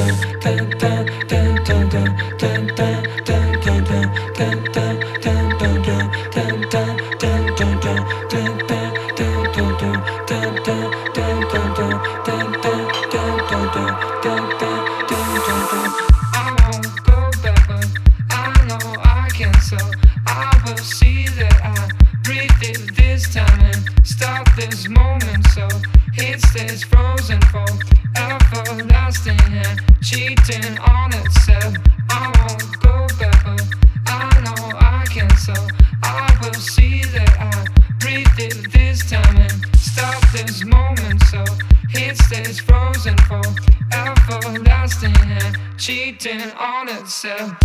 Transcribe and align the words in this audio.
dun 0.00 0.16
dun 0.40 0.70
dun 15.70 16.09
so 47.20 47.59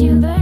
you 0.00 0.14
burn 0.14 0.37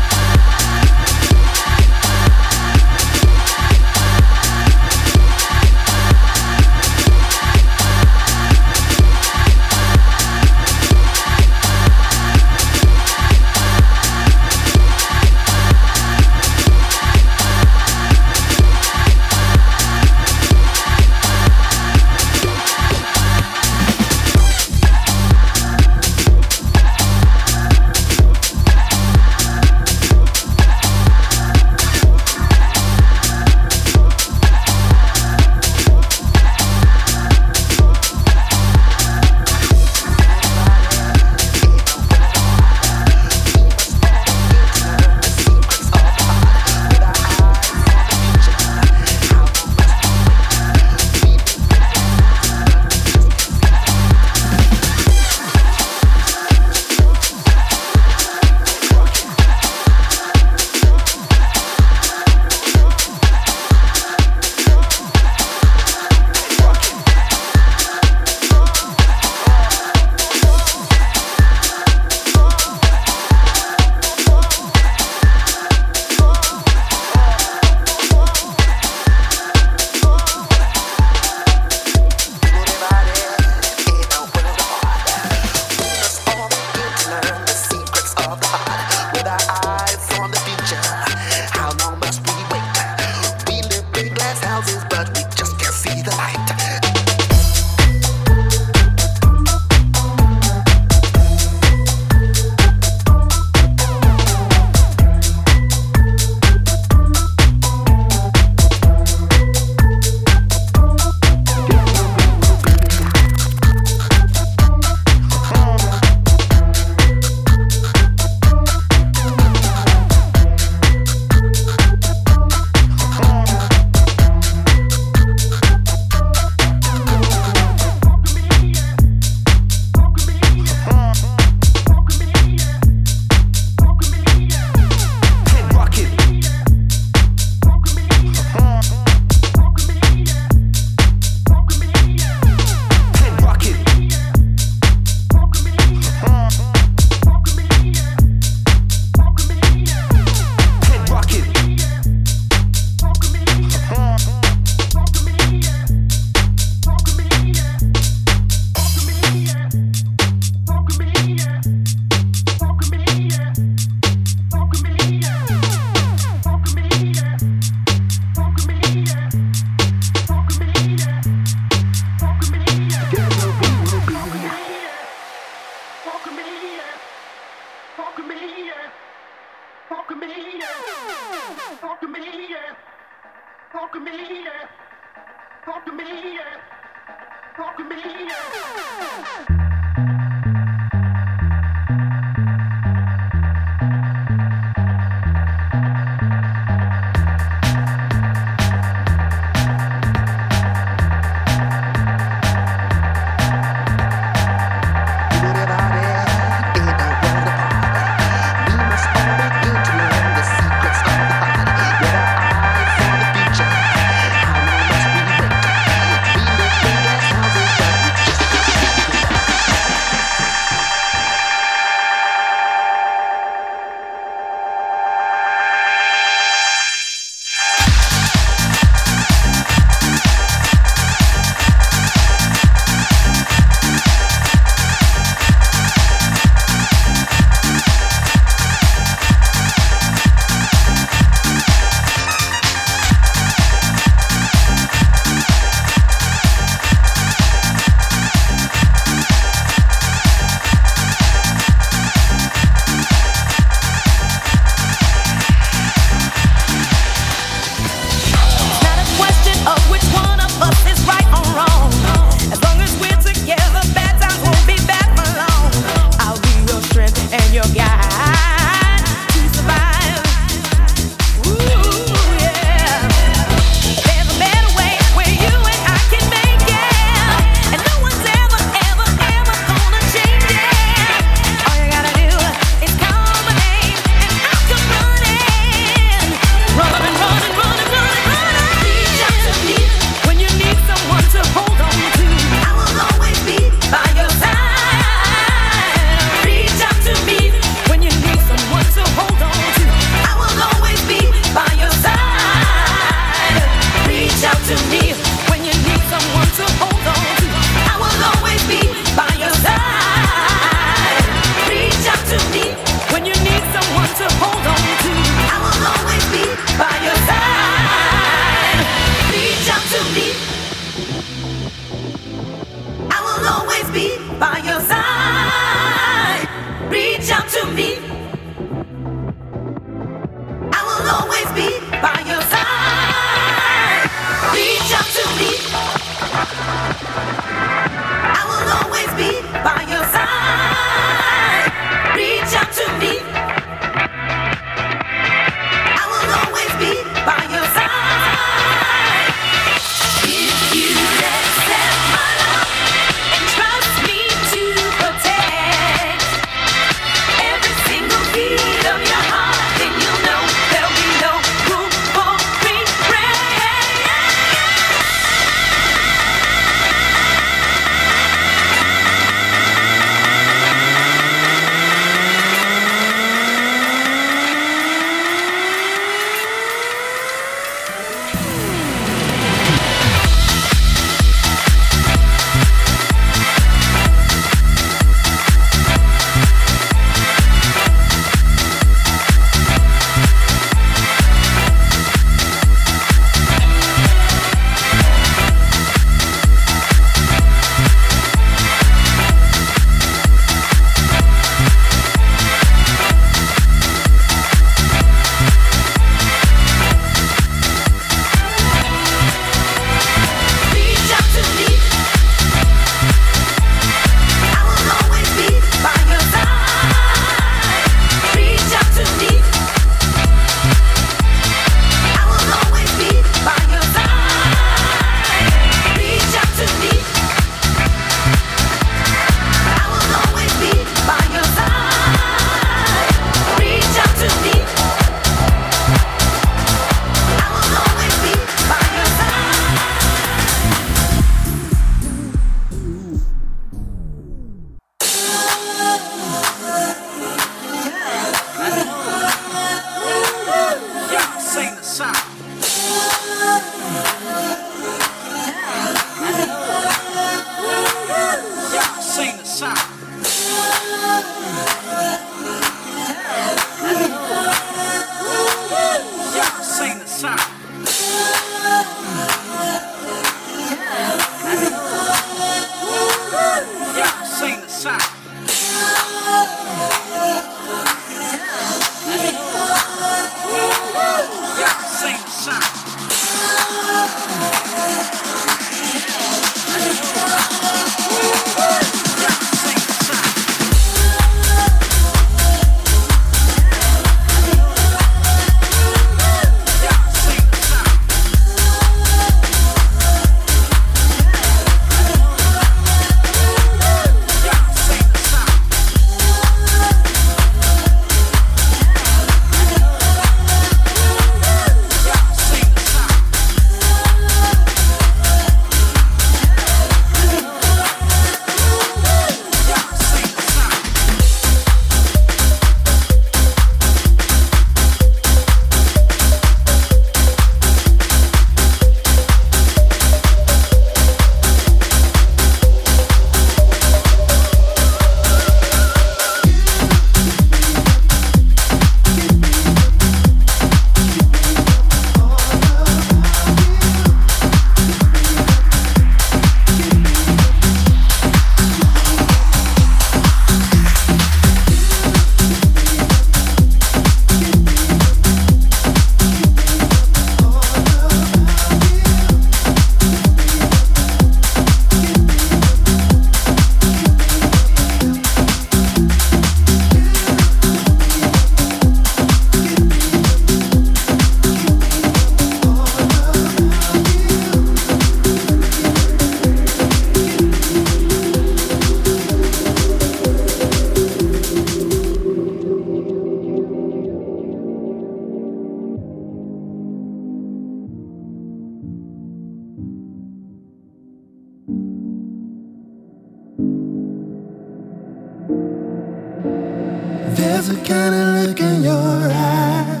There's 597.58 597.70
a 597.70 597.84
kind 597.84 598.14
of 598.14 598.46
look 598.46 598.60
in 598.60 598.84
your 598.84 598.94
eye 598.94 600.00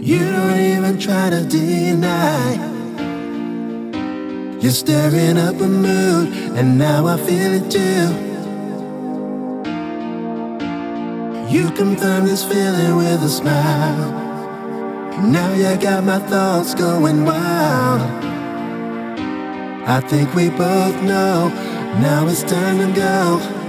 you 0.00 0.18
don't 0.18 0.58
even 0.58 0.98
try 0.98 1.30
to 1.30 1.44
deny. 1.44 2.54
You're 4.58 4.72
stirring 4.72 5.38
up 5.38 5.60
a 5.60 5.68
mood, 5.68 6.32
and 6.56 6.76
now 6.76 7.06
I 7.06 7.18
feel 7.18 7.52
it 7.52 7.70
too. 7.70 8.08
You 11.54 11.70
confirm 11.70 12.24
this 12.26 12.44
feeling 12.44 12.96
with 12.96 13.22
a 13.22 13.28
smile. 13.28 14.10
Now 15.22 15.54
you 15.54 15.80
got 15.80 16.02
my 16.02 16.18
thoughts 16.18 16.74
going 16.74 17.24
wild. 17.24 18.00
I 19.86 20.00
think 20.00 20.34
we 20.34 20.50
both 20.50 21.00
know 21.02 21.48
now 22.00 22.26
it's 22.26 22.42
time 22.42 22.78
to 22.78 22.92
go. 23.00 23.59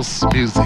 House 0.00 0.24
music. 0.32 0.59